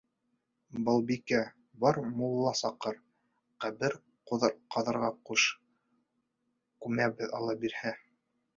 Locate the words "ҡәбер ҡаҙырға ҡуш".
3.67-5.47